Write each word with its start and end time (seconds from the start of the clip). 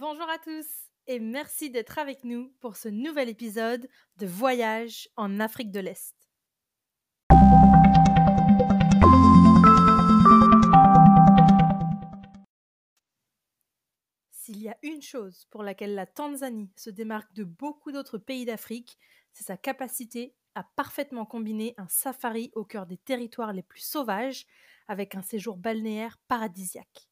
Bonjour 0.00 0.30
à 0.30 0.38
tous 0.38 0.64
et 1.08 1.18
merci 1.18 1.70
d'être 1.70 1.98
avec 1.98 2.22
nous 2.22 2.54
pour 2.60 2.76
ce 2.76 2.88
nouvel 2.88 3.28
épisode 3.28 3.88
de 4.18 4.26
Voyage 4.28 5.08
en 5.16 5.40
Afrique 5.40 5.72
de 5.72 5.80
l'Est. 5.80 6.14
S'il 14.30 14.62
y 14.62 14.68
a 14.68 14.78
une 14.82 15.02
chose 15.02 15.46
pour 15.50 15.64
laquelle 15.64 15.96
la 15.96 16.06
Tanzanie 16.06 16.70
se 16.76 16.90
démarque 16.90 17.32
de 17.32 17.42
beaucoup 17.42 17.90
d'autres 17.90 18.18
pays 18.18 18.44
d'Afrique, 18.44 19.00
c'est 19.32 19.42
sa 19.42 19.56
capacité 19.56 20.36
à 20.54 20.62
parfaitement 20.76 21.26
combiner 21.26 21.74
un 21.76 21.88
safari 21.88 22.52
au 22.54 22.64
cœur 22.64 22.86
des 22.86 22.98
territoires 22.98 23.52
les 23.52 23.64
plus 23.64 23.80
sauvages 23.80 24.46
avec 24.86 25.16
un 25.16 25.22
séjour 25.22 25.56
balnéaire 25.56 26.18
paradisiaque. 26.28 27.08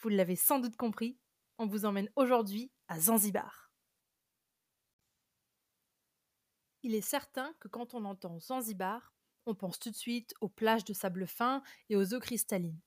Vous 0.00 0.10
l'avez 0.10 0.36
sans 0.36 0.58
doute 0.58 0.76
compris, 0.76 1.16
on 1.58 1.66
vous 1.66 1.84
emmène 1.84 2.10
aujourd'hui 2.16 2.70
à 2.88 3.00
Zanzibar. 3.00 3.70
Il 6.82 6.94
est 6.94 7.00
certain 7.00 7.54
que 7.60 7.68
quand 7.68 7.94
on 7.94 8.04
entend 8.04 8.40
Zanzibar, 8.40 9.14
on 9.46 9.54
pense 9.54 9.78
tout 9.78 9.90
de 9.90 9.96
suite 9.96 10.34
aux 10.40 10.48
plages 10.48 10.84
de 10.84 10.92
sable 10.92 11.26
fin 11.26 11.62
et 11.88 11.96
aux 11.96 12.14
eaux 12.14 12.20
cristallines. 12.20 12.80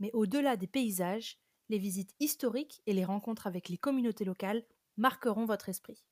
Mais 0.00 0.10
au-delà 0.12 0.56
des 0.56 0.66
paysages, 0.66 1.38
les 1.68 1.78
visites 1.78 2.14
historiques 2.20 2.82
et 2.86 2.92
les 2.92 3.04
rencontres 3.04 3.46
avec 3.46 3.68
les 3.68 3.78
communautés 3.78 4.24
locales 4.24 4.64
marqueront 4.96 5.46
votre 5.46 5.68
esprit. 5.68 6.04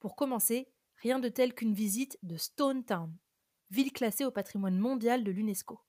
Pour 0.00 0.16
commencer, 0.16 0.72
rien 0.96 1.20
de 1.20 1.28
tel 1.28 1.54
qu'une 1.54 1.74
visite 1.74 2.18
de 2.22 2.36
Stone 2.36 2.84
Town, 2.84 3.16
ville 3.70 3.92
classée 3.92 4.24
au 4.24 4.32
patrimoine 4.32 4.78
mondial 4.78 5.22
de 5.22 5.30
l'UNESCO. 5.30 5.80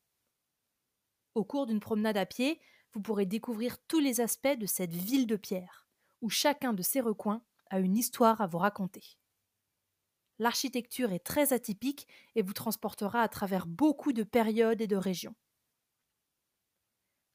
Au 1.34 1.44
cours 1.44 1.66
d'une 1.66 1.80
promenade 1.80 2.18
à 2.18 2.26
pied, 2.26 2.62
vous 2.94 3.02
pourrez 3.02 3.26
découvrir 3.26 3.78
tous 3.88 4.00
les 4.00 4.22
aspects 4.22 4.58
de 4.58 4.66
cette 4.66 4.94
ville 4.94 5.28
de 5.28 5.36
pierre, 5.36 5.88
où 6.22 6.30
chacun 6.30 6.74
de 6.74 6.82
ses 6.82 7.02
recoins 7.02 7.44
a 7.70 7.80
une 7.80 7.98
histoire 7.98 8.40
à 8.42 8.48
vous 8.48 8.60
raconter. 8.60 9.18
L'architecture 10.40 11.12
est 11.12 11.24
très 11.24 11.54
atypique 11.54 12.08
et 12.36 12.42
vous 12.42 12.54
transportera 12.54 13.22
à 13.22 13.28
travers 13.28 13.68
beaucoup 13.68 14.14
de 14.14 14.24
périodes 14.24 14.82
et 14.82 14.88
de 14.88 14.96
régions. 14.96 15.36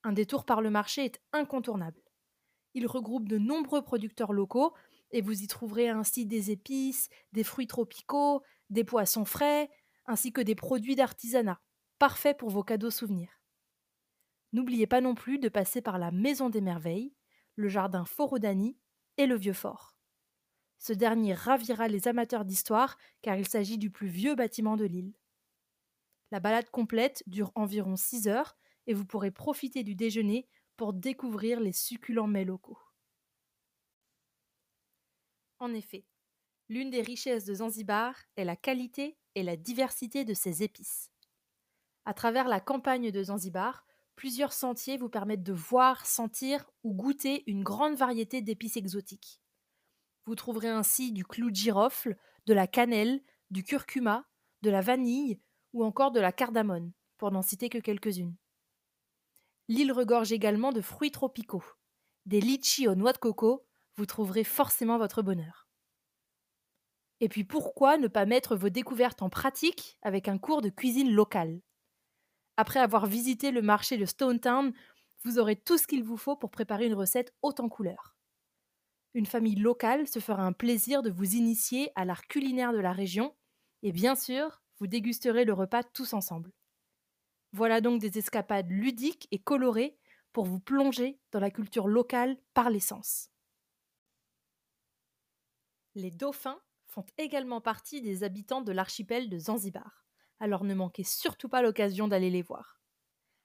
Un 0.04 0.12
détour 0.12 0.44
par 0.44 0.60
le 0.60 0.70
marché 0.70 1.04
est 1.04 1.20
incontournable. 1.32 2.02
Il 2.74 2.86
regroupe 2.86 3.28
de 3.28 3.38
nombreux 3.38 3.82
producteurs 3.82 4.32
locaux 4.32 4.74
et 5.10 5.22
vous 5.22 5.42
y 5.42 5.46
trouverez 5.46 5.88
ainsi 5.88 6.26
des 6.26 6.50
épices, 6.50 7.08
des 7.32 7.44
fruits 7.44 7.66
tropicaux, 7.66 8.42
des 8.70 8.84
poissons 8.84 9.24
frais, 9.24 9.70
ainsi 10.06 10.32
que 10.32 10.40
des 10.40 10.54
produits 10.54 10.96
d'artisanat, 10.96 11.60
parfaits 11.98 12.38
pour 12.38 12.50
vos 12.50 12.62
cadeaux 12.62 12.90
souvenirs. 12.90 13.37
N'oubliez 14.52 14.86
pas 14.86 15.00
non 15.00 15.14
plus 15.14 15.38
de 15.38 15.48
passer 15.48 15.82
par 15.82 15.98
la 15.98 16.10
Maison 16.10 16.48
des 16.48 16.60
Merveilles, 16.60 17.14
le 17.56 17.68
jardin 17.68 18.04
Forodani 18.04 18.78
et 19.16 19.26
le 19.26 19.36
Vieux 19.36 19.52
Fort. 19.52 19.94
Ce 20.78 20.92
dernier 20.92 21.34
ravira 21.34 21.88
les 21.88 22.08
amateurs 22.08 22.44
d'histoire 22.44 22.96
car 23.20 23.36
il 23.36 23.48
s'agit 23.48 23.78
du 23.78 23.90
plus 23.90 24.08
vieux 24.08 24.36
bâtiment 24.36 24.76
de 24.76 24.84
l'île. 24.84 25.12
La 26.30 26.40
balade 26.40 26.70
complète 26.70 27.22
dure 27.26 27.52
environ 27.54 27.96
6 27.96 28.28
heures 28.28 28.56
et 28.86 28.94
vous 28.94 29.04
pourrez 29.04 29.30
profiter 29.30 29.82
du 29.82 29.94
déjeuner 29.94 30.46
pour 30.76 30.92
découvrir 30.92 31.60
les 31.60 31.72
succulents 31.72 32.28
mets 32.28 32.44
locaux. 32.44 32.78
En 35.58 35.74
effet, 35.74 36.06
l'une 36.68 36.90
des 36.90 37.02
richesses 37.02 37.44
de 37.44 37.54
Zanzibar 37.54 38.14
est 38.36 38.44
la 38.44 38.56
qualité 38.56 39.18
et 39.34 39.42
la 39.42 39.56
diversité 39.56 40.24
de 40.24 40.34
ses 40.34 40.62
épices. 40.62 41.10
À 42.04 42.14
travers 42.14 42.46
la 42.46 42.60
campagne 42.60 43.10
de 43.10 43.22
Zanzibar, 43.24 43.84
plusieurs 44.18 44.52
sentiers 44.52 44.96
vous 44.96 45.08
permettent 45.08 45.44
de 45.44 45.52
voir, 45.52 46.04
sentir 46.04 46.68
ou 46.82 46.92
goûter 46.92 47.44
une 47.46 47.62
grande 47.62 47.94
variété 47.94 48.42
d'épices 48.42 48.76
exotiques. 48.76 49.40
Vous 50.26 50.34
trouverez 50.34 50.68
ainsi 50.68 51.12
du 51.12 51.24
clou 51.24 51.50
de 51.50 51.54
girofle, 51.54 52.16
de 52.46 52.52
la 52.52 52.66
cannelle, 52.66 53.22
du 53.52 53.62
curcuma, 53.62 54.28
de 54.62 54.70
la 54.70 54.80
vanille 54.80 55.40
ou 55.72 55.84
encore 55.84 56.10
de 56.10 56.18
la 56.18 56.32
cardamone, 56.32 56.92
pour 57.16 57.30
n'en 57.30 57.42
citer 57.42 57.68
que 57.68 57.78
quelques-unes. 57.78 58.34
L'île 59.68 59.92
regorge 59.92 60.32
également 60.32 60.72
de 60.72 60.80
fruits 60.80 61.12
tropicaux. 61.12 61.64
Des 62.26 62.40
litchis 62.40 62.88
aux 62.88 62.96
noix 62.96 63.12
de 63.12 63.18
coco, 63.18 63.68
vous 63.94 64.06
trouverez 64.06 64.42
forcément 64.42 64.98
votre 64.98 65.22
bonheur. 65.22 65.68
Et 67.20 67.28
puis 67.28 67.44
pourquoi 67.44 67.98
ne 67.98 68.08
pas 68.08 68.26
mettre 68.26 68.56
vos 68.56 68.68
découvertes 68.68 69.22
en 69.22 69.30
pratique 69.30 69.96
avec 70.02 70.26
un 70.26 70.38
cours 70.38 70.60
de 70.60 70.70
cuisine 70.70 71.12
locale? 71.12 71.60
Après 72.58 72.80
avoir 72.80 73.06
visité 73.06 73.52
le 73.52 73.62
marché 73.62 73.96
de 73.98 74.04
Stone 74.04 74.40
Town, 74.40 74.72
vous 75.22 75.38
aurez 75.38 75.54
tout 75.54 75.78
ce 75.78 75.86
qu'il 75.86 76.02
vous 76.02 76.16
faut 76.16 76.34
pour 76.34 76.50
préparer 76.50 76.86
une 76.86 76.94
recette 76.94 77.32
haute 77.40 77.60
en 77.60 77.68
couleurs. 77.68 78.16
Une 79.14 79.26
famille 79.26 79.54
locale 79.54 80.08
se 80.08 80.18
fera 80.18 80.42
un 80.42 80.52
plaisir 80.52 81.02
de 81.02 81.10
vous 81.10 81.36
initier 81.36 81.92
à 81.94 82.04
l'art 82.04 82.26
culinaire 82.26 82.72
de 82.72 82.80
la 82.80 82.92
région 82.92 83.32
et 83.82 83.92
bien 83.92 84.16
sûr, 84.16 84.60
vous 84.80 84.88
dégusterez 84.88 85.44
le 85.44 85.52
repas 85.52 85.84
tous 85.84 86.14
ensemble. 86.14 86.52
Voilà 87.52 87.80
donc 87.80 88.00
des 88.00 88.18
escapades 88.18 88.70
ludiques 88.70 89.28
et 89.30 89.38
colorées 89.38 89.96
pour 90.32 90.44
vous 90.44 90.58
plonger 90.58 91.20
dans 91.30 91.40
la 91.40 91.52
culture 91.52 91.86
locale 91.86 92.38
par 92.54 92.70
l'essence. 92.70 93.30
Les 95.94 96.10
dauphins 96.10 96.60
font 96.86 97.06
également 97.18 97.60
partie 97.60 98.02
des 98.02 98.24
habitants 98.24 98.62
de 98.62 98.72
l'archipel 98.72 99.30
de 99.30 99.38
Zanzibar 99.38 100.07
alors 100.40 100.64
ne 100.64 100.74
manquez 100.74 101.04
surtout 101.04 101.48
pas 101.48 101.62
l'occasion 101.62 102.08
d'aller 102.08 102.30
les 102.30 102.42
voir. 102.42 102.80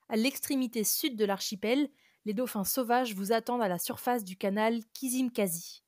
À 0.10 0.16
l'extrémité 0.16 0.84
sud 0.84 1.16
de 1.16 1.26
l'archipel, 1.26 1.90
les 2.26 2.34
dauphins 2.34 2.64
sauvages 2.64 3.16
vous 3.16 3.32
attendent 3.32 3.62
à 3.62 3.68
la 3.68 3.80
surface 3.80 4.24
du 4.24 4.38
canal 4.38 4.82
Kizimkazi. 4.94 5.84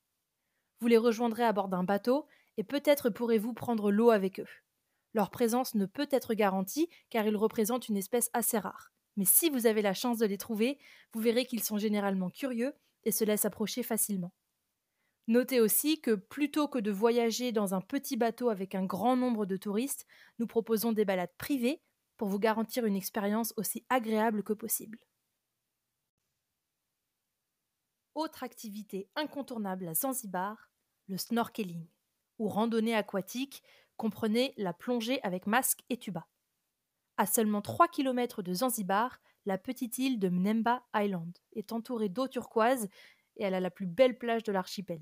Vous 0.79 0.87
les 0.87 0.97
rejoindrez 0.97 1.43
à 1.43 1.53
bord 1.53 1.69
d'un 1.69 1.83
bateau 1.83 2.27
et 2.57 2.63
peut-être 2.63 3.09
pourrez-vous 3.09 3.53
prendre 3.53 3.91
l'eau 3.91 4.09
avec 4.09 4.39
eux. 4.39 4.47
Leur 5.13 5.31
présence 5.31 5.75
ne 5.75 5.85
peut 5.85 6.07
être 6.11 6.33
garantie 6.33 6.89
car 7.09 7.25
ils 7.25 7.37
représentent 7.37 7.87
une 7.87 7.97
espèce 7.97 8.29
assez 8.33 8.57
rare. 8.57 8.91
Mais 9.15 9.25
si 9.25 9.49
vous 9.49 9.65
avez 9.65 9.81
la 9.81 9.93
chance 9.93 10.17
de 10.17 10.25
les 10.25 10.37
trouver, 10.37 10.77
vous 11.13 11.21
verrez 11.21 11.45
qu'ils 11.45 11.63
sont 11.63 11.77
généralement 11.77 12.29
curieux 12.29 12.73
et 13.05 13.11
se 13.11 13.23
laissent 13.23 13.45
approcher 13.45 13.81
facilement. 13.81 14.33
Notez 15.27 15.59
aussi 15.59 16.01
que 16.01 16.11
plutôt 16.11 16.67
que 16.67 16.77
de 16.77 16.91
voyager 16.91 17.51
dans 17.51 17.73
un 17.73 17.81
petit 17.81 18.15
bateau 18.15 18.49
avec 18.49 18.75
un 18.75 18.85
grand 18.85 19.17
nombre 19.17 19.47
de 19.47 19.57
touristes, 19.57 20.05
nous 20.37 20.45
proposons 20.45 20.91
des 20.91 21.03
balades 21.03 21.33
privées 21.37 21.81
pour 22.15 22.27
vous 22.27 22.37
garantir 22.37 22.85
une 22.85 22.95
expérience 22.95 23.53
aussi 23.57 23.85
agréable 23.89 24.43
que 24.43 24.53
possible. 24.53 24.99
Autre 28.13 28.43
activité 28.43 29.09
incontournable 29.15 29.87
à 29.87 29.95
Zanzibar, 29.95 30.69
le 31.07 31.17
snorkeling, 31.17 31.87
ou 32.37 32.47
randonnée 32.47 32.95
aquatique, 32.95 33.63
comprenez 33.97 34.53
la 34.57 34.73
plongée 34.73 35.21
avec 35.23 35.47
masque 35.47 35.83
et 35.89 35.97
tuba. 35.97 36.27
À 37.17 37.25
seulement 37.25 37.61
3 37.61 37.87
km 37.87 38.43
de 38.43 38.53
Zanzibar, 38.53 39.19
la 39.45 39.57
petite 39.57 39.97
île 39.97 40.19
de 40.19 40.29
Mnemba 40.29 40.83
Island 40.95 41.37
est 41.53 41.71
entourée 41.71 42.09
d'eau 42.09 42.27
turquoise 42.27 42.89
et 43.37 43.43
elle 43.43 43.53
a 43.53 43.59
la 43.59 43.71
plus 43.71 43.85
belle 43.85 44.17
plage 44.17 44.43
de 44.43 44.51
l'archipel. 44.51 45.01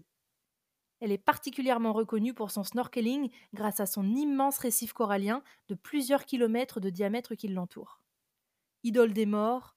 Elle 1.03 1.11
est 1.11 1.17
particulièrement 1.17 1.91
reconnue 1.91 2.33
pour 2.33 2.49
son 2.49 2.63
snorkeling 2.63 3.29
grâce 3.53 3.81
à 3.81 3.85
son 3.85 4.15
immense 4.15 4.57
récif 4.57 4.93
corallien 4.93 5.43
de 5.67 5.75
plusieurs 5.75 6.23
kilomètres 6.23 6.79
de 6.79 6.89
diamètre 6.89 7.35
qui 7.35 7.49
l'entoure. 7.49 7.99
Idole 8.83 9.11
des 9.11 9.25
morts, 9.25 9.75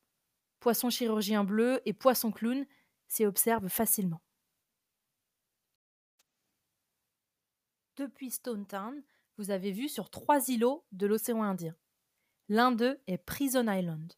poisson 0.60 0.88
chirurgien 0.88 1.42
bleu 1.42 1.82
et 1.84 1.92
poisson 1.92 2.31
clown 2.31 2.64
s'y 3.09 3.26
observent 3.26 3.66
facilement. 3.66 4.20
Depuis 7.97 8.31
Stone 8.31 8.64
Town, 8.64 9.03
vous 9.37 9.50
avez 9.50 9.72
vu 9.72 9.88
sur 9.88 10.10
trois 10.10 10.48
îlots 10.48 10.84
de 10.93 11.08
l'océan 11.08 11.43
Indien. 11.43 11.75
L'un 12.48 12.70
d'eux 12.70 13.00
est 13.08 13.19
Prison 13.19 13.66
Island, 13.69 14.12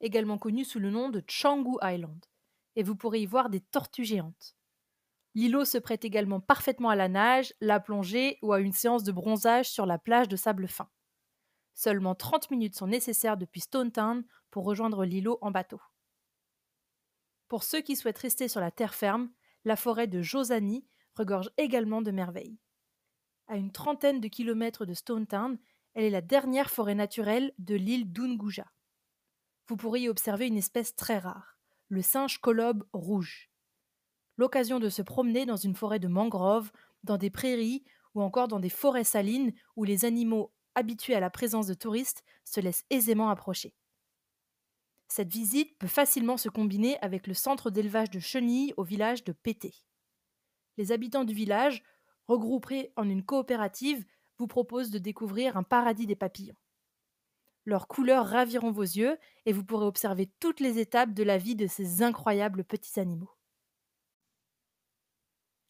également 0.00 0.38
connu 0.38 0.64
sous 0.64 0.80
le 0.80 0.90
nom 0.90 1.08
de 1.08 1.22
Changu 1.28 1.76
Island, 1.84 2.26
et 2.74 2.82
vous 2.82 2.96
pourrez 2.96 3.22
y 3.22 3.26
voir 3.26 3.48
des 3.48 3.60
tortues 3.60 4.04
géantes. 4.04 4.57
L'îlot 5.38 5.64
se 5.64 5.78
prête 5.78 6.04
également 6.04 6.40
parfaitement 6.40 6.88
à 6.88 6.96
la 6.96 7.08
nage, 7.08 7.54
la 7.60 7.78
plongée 7.78 8.40
ou 8.42 8.52
à 8.52 8.58
une 8.58 8.72
séance 8.72 9.04
de 9.04 9.12
bronzage 9.12 9.70
sur 9.70 9.86
la 9.86 9.96
plage 9.96 10.26
de 10.26 10.34
sable 10.34 10.66
fin. 10.66 10.90
Seulement 11.74 12.16
30 12.16 12.50
minutes 12.50 12.74
sont 12.74 12.88
nécessaires 12.88 13.36
depuis 13.36 13.60
Stone 13.60 13.92
Town 13.92 14.24
pour 14.50 14.64
rejoindre 14.64 15.04
l'îlot 15.04 15.38
en 15.40 15.52
bateau. 15.52 15.80
Pour 17.46 17.62
ceux 17.62 17.80
qui 17.82 17.94
souhaitent 17.94 18.18
rester 18.18 18.48
sur 18.48 18.60
la 18.60 18.72
terre 18.72 18.96
ferme, 18.96 19.30
la 19.64 19.76
forêt 19.76 20.08
de 20.08 20.22
Josani 20.22 20.84
regorge 21.14 21.52
également 21.56 22.02
de 22.02 22.10
merveilles. 22.10 22.58
À 23.46 23.58
une 23.58 23.70
trentaine 23.70 24.20
de 24.20 24.26
kilomètres 24.26 24.86
de 24.86 24.94
Stone 24.94 25.28
Town, 25.28 25.56
elle 25.94 26.02
est 26.02 26.10
la 26.10 26.20
dernière 26.20 26.68
forêt 26.68 26.96
naturelle 26.96 27.54
de 27.58 27.76
l'île 27.76 28.12
d'Unguja. 28.12 28.66
Vous 29.68 29.76
pourrez 29.76 30.00
y 30.00 30.08
observer 30.08 30.48
une 30.48 30.58
espèce 30.58 30.96
très 30.96 31.20
rare, 31.20 31.60
le 31.90 32.02
singe 32.02 32.40
colobe 32.40 32.88
rouge 32.92 33.47
l'occasion 34.38 34.78
de 34.78 34.88
se 34.88 35.02
promener 35.02 35.44
dans 35.44 35.56
une 35.56 35.74
forêt 35.74 35.98
de 35.98 36.08
mangroves, 36.08 36.72
dans 37.04 37.18
des 37.18 37.30
prairies 37.30 37.84
ou 38.14 38.22
encore 38.22 38.48
dans 38.48 38.60
des 38.60 38.70
forêts 38.70 39.04
salines 39.04 39.52
où 39.76 39.84
les 39.84 40.06
animaux 40.06 40.52
habitués 40.74 41.14
à 41.14 41.20
la 41.20 41.28
présence 41.28 41.66
de 41.66 41.74
touristes 41.74 42.24
se 42.44 42.60
laissent 42.60 42.84
aisément 42.88 43.28
approcher. 43.28 43.74
Cette 45.08 45.32
visite 45.32 45.76
peut 45.78 45.86
facilement 45.86 46.36
se 46.36 46.48
combiner 46.48 46.98
avec 47.00 47.26
le 47.26 47.34
centre 47.34 47.70
d'élevage 47.70 48.10
de 48.10 48.20
chenilles 48.20 48.74
au 48.76 48.84
village 48.84 49.24
de 49.24 49.32
Pété. 49.32 49.74
Les 50.76 50.92
habitants 50.92 51.24
du 51.24 51.34
village, 51.34 51.82
regroupés 52.28 52.92
en 52.96 53.08
une 53.08 53.24
coopérative, 53.24 54.04
vous 54.38 54.46
proposent 54.46 54.90
de 54.90 54.98
découvrir 54.98 55.56
un 55.56 55.62
paradis 55.62 56.06
des 56.06 56.14
papillons. 56.14 56.56
Leurs 57.64 57.88
couleurs 57.88 58.26
raviront 58.26 58.70
vos 58.70 58.82
yeux 58.82 59.18
et 59.46 59.52
vous 59.52 59.64
pourrez 59.64 59.86
observer 59.86 60.30
toutes 60.40 60.60
les 60.60 60.78
étapes 60.78 61.12
de 61.12 61.22
la 61.22 61.38
vie 61.38 61.56
de 61.56 61.66
ces 61.66 62.02
incroyables 62.02 62.64
petits 62.64 63.00
animaux. 63.00 63.37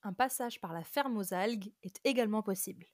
Un 0.03 0.13
passage 0.13 0.61
par 0.61 0.73
la 0.73 0.85
ferme 0.85 1.17
aux 1.17 1.35
algues 1.35 1.73
est 1.83 2.01
également 2.05 2.43
possible. 2.43 2.87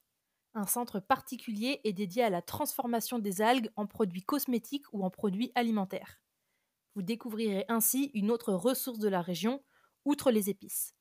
Un 0.53 0.65
centre 0.65 0.99
particulier 0.99 1.81
est 1.83 1.93
dédié 1.93 2.23
à 2.23 2.29
la 2.29 2.41
transformation 2.41 3.19
des 3.19 3.41
algues 3.41 3.69
en 3.75 3.85
produits 3.85 4.23
cosmétiques 4.23 4.91
ou 4.93 5.03
en 5.03 5.09
produits 5.09 5.51
alimentaires. 5.53 6.19
Vous 6.95 7.01
découvrirez 7.01 7.65
ainsi 7.67 8.11
une 8.13 8.31
autre 8.31 8.53
ressource 8.53 8.99
de 8.99 9.09
la 9.09 9.21
région, 9.21 9.63
outre 10.05 10.31
les 10.31 10.49
épices. 10.49 10.95